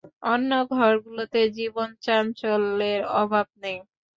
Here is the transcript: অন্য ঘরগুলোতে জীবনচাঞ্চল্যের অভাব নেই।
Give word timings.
অন্য 0.25 0.51
ঘরগুলোতে 0.73 1.41
জীবনচাঞ্চল্যের 1.57 3.01
অভাব 3.21 3.47
নেই। 3.61 3.77